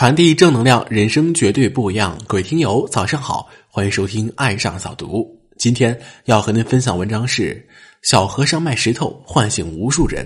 [0.00, 2.16] 传递正能量，人生绝对不一样。
[2.26, 5.18] 各位听友，早上好，欢迎收听《爱上早读》。
[5.58, 7.54] 今天要和您分享文章是
[8.00, 10.24] 《小和尚卖石头唤醒无数人》。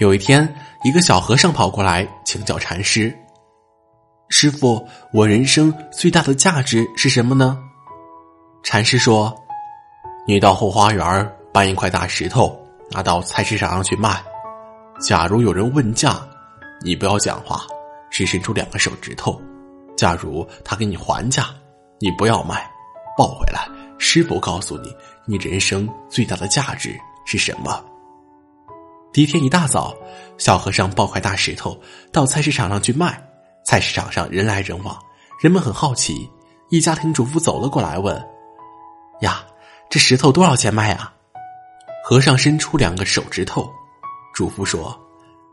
[0.00, 3.16] 有一天，一个小和尚跑过来请教禅师
[4.30, 7.56] ：“师傅，我人生最大的价值是什么呢？”
[8.64, 9.32] 禅师说
[10.26, 12.60] ：“你到后花园搬一块大石头，
[12.90, 14.20] 拿到菜市场上去卖。
[15.00, 16.20] 假如有人问价，
[16.80, 17.62] 你不要讲话，
[18.10, 19.40] 只伸出两个手指头。
[19.96, 21.48] 假如他给你还价，
[21.98, 22.70] 你不要卖，
[23.18, 23.68] 抱回来。
[23.98, 24.94] 师傅告诉你，
[25.26, 26.96] 你人生最大的价值
[27.26, 27.84] 是什么？”
[29.12, 29.94] 第一天一大早，
[30.38, 31.78] 小和尚抱块大石头
[32.12, 33.20] 到菜市场上去卖。
[33.64, 34.96] 菜市场上人来人往，
[35.40, 36.28] 人们很好奇。
[36.70, 38.16] 一家庭主妇走了过来问
[39.22, 39.44] ：“呀，
[39.90, 41.12] 这石头多少钱卖啊？”
[42.04, 43.70] 和尚伸出两个手指头，
[44.34, 44.98] 主妇说：“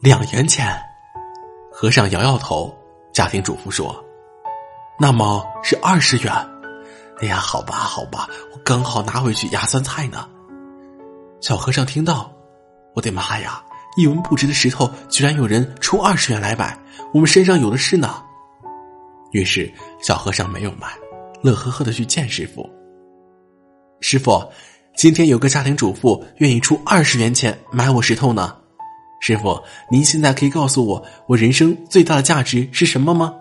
[0.00, 0.74] 两元钱。”
[1.70, 2.74] 和尚摇摇头。
[3.12, 4.02] 家庭主妇说
[4.98, 6.32] ：“那么是二十元。”
[7.20, 10.26] 哎呀，好吧，好吧，我刚好拿回去压酸菜呢。
[11.42, 12.32] 小和尚听到。
[12.94, 13.62] 我的妈呀！
[13.96, 16.78] 一文不值的石头，居然有人出二十元来买，
[17.12, 18.22] 我们身上有的是呢。
[19.32, 19.70] 于是
[20.02, 20.88] 小和尚没有买，
[21.42, 22.68] 乐呵呵的去见师傅。
[24.00, 24.42] 师傅，
[24.96, 28.56] 今天有个家庭主妇愿意出二十元钱买我石头呢。
[29.22, 33.32] 师傅，您现在可以告诉我，我人生最大的价值是什么吗？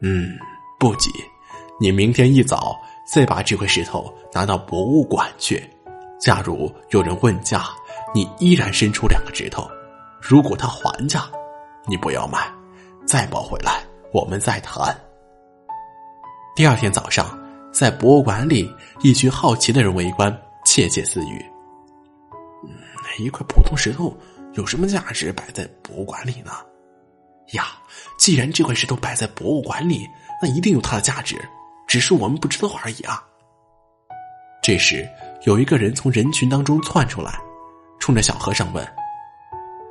[0.00, 0.36] 嗯，
[0.80, 1.10] 不急，
[1.78, 2.74] 你明天一早
[3.06, 5.62] 再把这块石头拿到博物馆去。
[6.18, 7.64] 假如有人问价。
[8.14, 9.66] 你依然伸出两个指头，
[10.20, 11.24] 如果他还价，
[11.86, 12.46] 你不要买，
[13.06, 14.94] 再抱回来，我们再谈。
[16.54, 17.26] 第二天早上，
[17.72, 20.30] 在博物馆里，一群好奇的人围观，
[20.62, 21.42] 窃窃私语：“，
[22.64, 22.70] 嗯
[23.18, 24.16] 一块普通石头
[24.54, 26.52] 有什么价值摆在博物馆里呢？
[27.52, 27.66] 呀，
[28.18, 30.08] 既然这块石头摆在博物馆里，
[30.40, 31.36] 那一定有它的价值，
[31.86, 33.22] 只是我们不知道而已啊。”
[34.62, 35.08] 这时，
[35.44, 37.38] 有一个人从人群当中窜出来。
[37.98, 38.84] 冲着小和尚问：“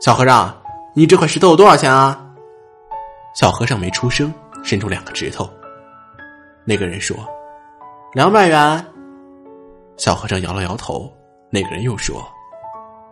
[0.02, 0.62] 小和尚，
[0.94, 2.30] 你这块石头多少钱啊？”
[3.34, 4.34] 小和尚没出声，
[4.64, 5.50] 伸出两个指头。
[6.66, 7.16] 那个人说
[8.14, 8.86] ：“两百元。”
[9.96, 11.10] 小和尚摇了摇头。
[11.50, 12.22] 那个人又说：“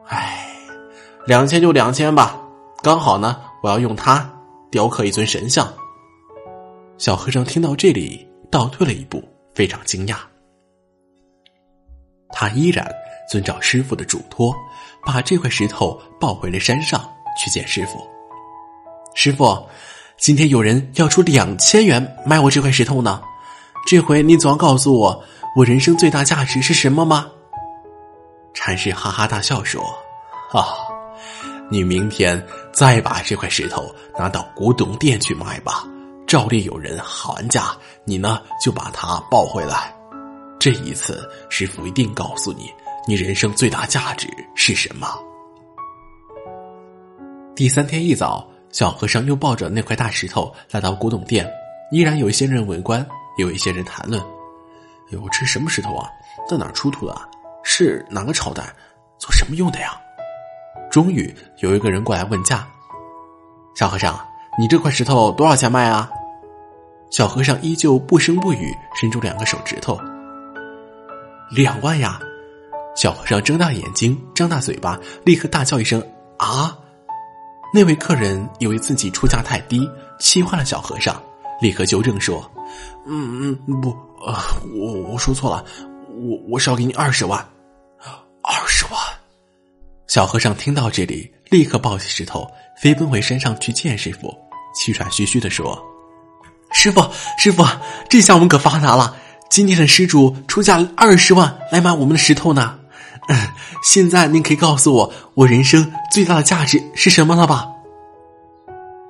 [0.10, 0.46] 哎，
[1.26, 2.40] 两千就两千吧，
[2.84, 4.30] 刚好呢，我要用它
[4.70, 5.68] 雕刻一尊神像。”
[7.00, 9.24] 小和尚听到这里，倒退了一步，
[9.56, 10.18] 非常惊讶。
[12.32, 12.86] 他依然。
[13.30, 14.52] 遵照师傅的嘱托，
[15.06, 17.00] 把这块石头抱回了山上
[17.38, 18.00] 去见师傅。
[19.14, 19.56] 师傅，
[20.18, 23.22] 今天有人要出两千元买我这块石头呢。
[23.86, 25.24] 这回你总要告诉我，
[25.56, 27.30] 我人生最大价值是什么吗？
[28.54, 29.82] 禅师哈哈大笑说
[30.52, 30.66] ：“啊，
[31.70, 35.84] 你明天再把这块石头拿到古董店去卖吧，
[36.28, 39.96] 照例有人喊价，你呢就把它抱回来。
[40.60, 42.72] 这一次，师傅一定告诉你。”
[43.08, 45.08] 你人生最大价值是什么？
[47.56, 51.50] 第三天一早，小和尚又抱着那块大石头来到古董店，
[51.92, 53.04] 依然有一些人围观，
[53.40, 54.22] 有一些人谈论
[55.10, 56.08] ：“哟，这什么石头啊？
[56.48, 57.29] 在哪出土的？
[57.72, 58.64] 是哪个朝代？
[59.20, 59.92] 做什么用的呀？”
[60.90, 62.68] 终于有一个人过来问价
[63.78, 64.20] ：“小和尚，
[64.58, 66.10] 你这块石头多少钱卖啊？”
[67.12, 70.00] 小和尚依旧不声不语，伸出两个手指头
[71.56, 72.20] ：“两万呀！”
[72.98, 76.04] 小和尚睁大眼睛，张大嘴巴，立刻大叫一声
[76.38, 76.76] ：“啊！”
[77.72, 79.88] 那位客人以为自己出价太低，
[80.20, 81.22] 气坏了小和尚，
[81.62, 82.50] 立刻纠正说
[83.06, 83.90] ：“嗯嗯，不，
[84.26, 84.36] 呃，
[84.76, 85.64] 我我说错了，
[86.10, 87.48] 我我少给你二十万，
[88.50, 89.00] 二十万。”
[90.08, 92.50] 小和尚听到这里，立刻抱起石头，
[92.82, 94.36] 飞奔回山上去见师傅，
[94.74, 95.80] 气喘吁吁的说
[96.74, 97.08] ：“师傅，
[97.38, 97.64] 师傅，
[98.10, 99.16] 这下我们可发达了！
[99.50, 102.80] 今天的施主出价二十万来买我们的石头呢。”
[103.86, 107.68] 现在您可以告诉我，我人生最大的价值是什么了吧？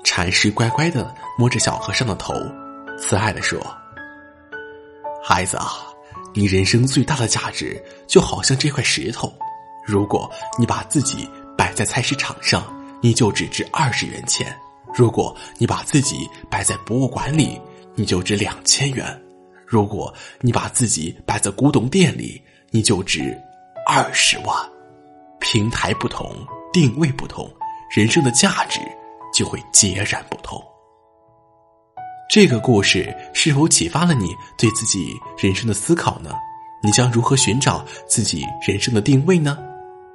[0.03, 2.33] 禅师乖乖的摸着小和尚的头，
[2.97, 3.57] 慈爱的说
[5.23, 5.87] ：“孩子啊，
[6.39, 9.29] 你人生最大的价值就好像这块石头，
[9.85, 14.47] 如果你把自己摆在菜市场上，你就只值二十元钱；
[14.95, 17.59] 如果你把自己摆在博物馆里，
[17.93, 19.05] 你就值两千元；
[19.65, 23.37] 如果你把自己摆在古董店里，你就值。”
[23.85, 24.55] 二十万，
[25.41, 26.33] 平台不同，
[26.71, 27.53] 定位不同，
[27.91, 28.79] 人生的价值
[29.33, 30.63] 就会截然不同。
[32.29, 36.29] 这个故事是否启发了你对自己人生的思考呢？
[36.83, 39.57] 你将如何寻找自己人生的定位呢？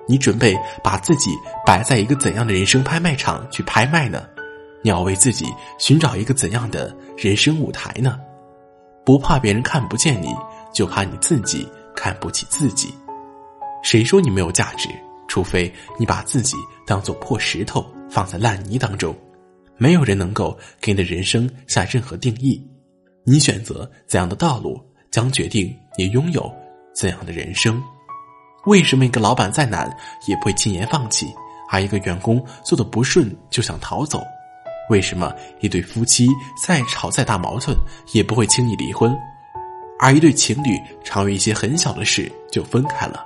[0.06, 1.32] 你准备把自己
[1.66, 4.22] 摆在一个怎样的人生拍卖场去拍卖呢？
[4.80, 8.16] 你要为自己寻找一个怎样的人生舞台呢？
[9.04, 10.32] 不怕别人看不见你，
[10.72, 12.94] 就怕你自己看不起自己。
[13.82, 14.88] 谁说你没有价值？
[15.26, 16.56] 除非你把自己
[16.86, 19.12] 当做破石头放在烂泥当中，
[19.76, 22.64] 没有人能够给你的人生下任何定义。
[23.24, 24.80] 你选择怎样的道路，
[25.10, 26.52] 将决定你拥有
[26.94, 27.82] 怎样的人生。
[28.66, 29.90] 为什么一个老板再难
[30.26, 31.26] 也不会轻言放弃，
[31.70, 34.22] 而一个员工做的不顺就想逃走？
[34.90, 36.28] 为什么一对夫妻
[36.62, 37.74] 再吵再大矛盾
[38.12, 39.14] 也不会轻易离婚，
[39.98, 43.24] 而一对情侣常为一些很小的事就分开了？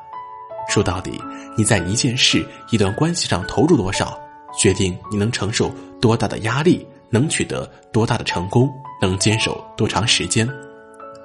[0.68, 1.20] 说到底，
[1.56, 4.16] 你在一件事、一段关系上投入多少，
[4.58, 5.70] 决定你能承受
[6.00, 8.68] 多大的压力，能取得多大的成功，
[9.00, 10.46] 能坚守多长时间。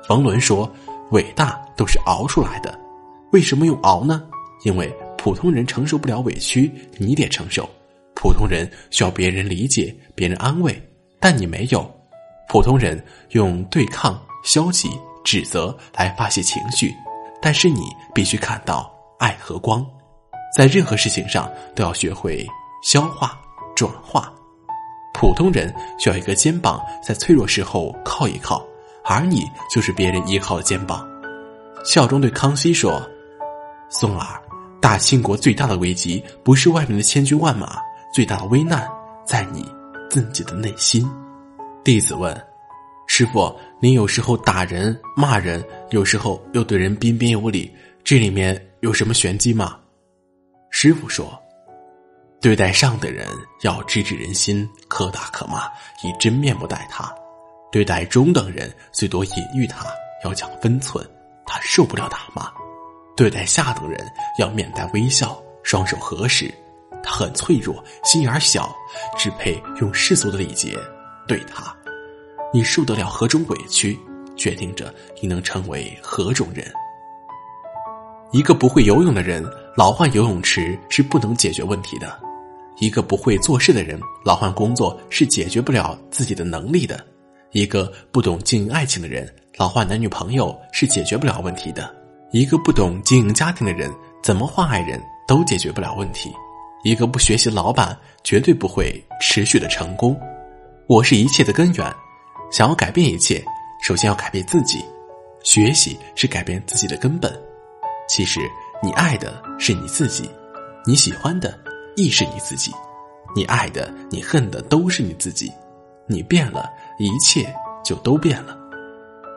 [0.08, 0.72] 冯仑说
[1.12, 2.80] ：“伟大都是熬出来的。”
[3.34, 4.24] 为什么用熬呢？
[4.64, 7.64] 因为普通人承受不了委屈，你得承受；
[8.14, 10.80] 普通人需要别人理解、别人安慰，
[11.20, 11.90] 但你没有。
[12.48, 14.90] 普通人用对抗、消极、
[15.24, 16.94] 指责来发泄情绪，
[17.42, 17.82] 但是你
[18.14, 19.84] 必须看到爱和光。
[20.56, 22.46] 在任何事情上都要学会
[22.84, 23.40] 消化、
[23.76, 24.32] 转化。
[25.14, 28.64] 普通人需要一个肩膀，在脆弱时候靠一靠，
[29.06, 31.08] 而你就是别人依靠的肩膀。
[31.86, 33.02] 孝忠对康熙说。
[33.90, 34.42] 松儿，
[34.82, 37.78] 大清国最大的危机不是外面的千军万马，
[38.12, 38.90] 最大的危难
[39.24, 39.64] 在你
[40.10, 41.08] 自己的内心。
[41.84, 42.36] 弟子问：
[43.06, 47.72] 师傅，您有时候打人骂人，有时候又对人彬彬有礼，
[48.04, 49.78] 这里面有什么玄机吗？
[50.72, 51.40] 师傅说：
[52.44, 53.26] 对待上的人
[53.62, 55.64] 要直指人心，可打可骂，
[56.04, 57.06] 以真面目待他；
[57.72, 59.86] 对待中等人，最多隐喻他，
[60.26, 61.10] 要讲分寸，
[61.46, 62.52] 他受不了打骂。
[63.16, 64.06] 对待下等人
[64.38, 66.54] 要面带微笑，双手合十。
[67.02, 68.76] 他很脆弱，心眼小，
[69.18, 70.78] 只配用世俗的礼节
[71.26, 71.74] 对他。
[72.54, 73.98] 你受得了何种委屈，
[74.36, 76.70] 决定着你能成为何种人。
[78.34, 82.08] 一个不会游泳的人，老换游泳池是不能解决问题的；
[82.80, 86.98] 一个不会做事的人，老换工作是解决不了自己的能力的；
[87.52, 89.28] 一个不懂经营爱情的人，
[89.58, 91.94] 老换男女朋友是解决不了问题的。
[92.32, 93.92] 一个不懂经营家庭的人，
[94.24, 96.30] 怎么换爱人都解决不了问题；
[96.84, 98.92] 一个不学习老板，绝对不会
[99.22, 100.20] 持续的成功。
[100.88, 101.94] 我是一切的根源，
[102.52, 103.44] 想要改变一切，
[103.84, 104.84] 首先要改变自己。
[105.44, 107.32] 学习是改变自己的根本。
[108.08, 108.40] 其实，
[108.82, 110.30] 你爱的是你自己，
[110.86, 111.58] 你喜欢的
[111.96, 112.72] 亦是你自己，
[113.36, 115.52] 你爱的、你恨的都是你自己。
[116.08, 116.70] 你变了，
[117.00, 117.54] 一切
[117.84, 118.58] 就都变了。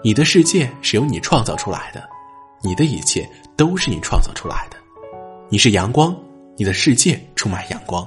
[0.03, 2.03] 你的世界是由你创造出来的。
[2.63, 4.77] 你的一切都是你创造出来的，
[5.49, 6.17] 你是阳光，
[6.57, 8.05] 你的世界充满阳光；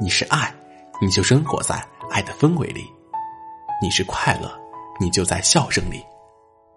[0.00, 0.54] 你是爱，
[1.02, 2.82] 你就生活在爱的氛围里；
[3.82, 4.50] 你是快乐，
[4.98, 6.02] 你就在笑声里。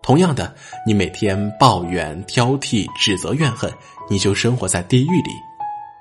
[0.01, 0.53] 同样的，
[0.85, 3.71] 你每天抱怨、挑剔、指责、怨恨，
[4.09, 5.31] 你就生活在地狱里。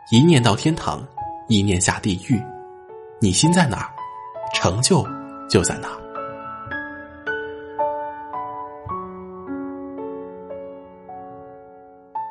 [0.09, 1.05] 一念到天堂，
[1.49, 2.41] 一念下地狱。
[3.21, 3.91] 你心在哪儿，
[4.55, 5.05] 成就
[5.51, 5.99] 就在哪儿。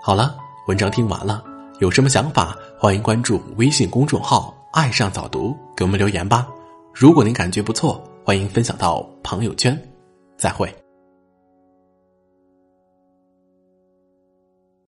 [0.01, 0.37] 好了，
[0.69, 1.43] 文章听完了，
[1.79, 6.47] 有什么想法，欢迎关注微信公众号“爱上早读”，给我们留言吧。
[6.93, 9.77] 如果您感觉不错，欢迎分享到朋友圈。
[10.37, 10.73] 再会。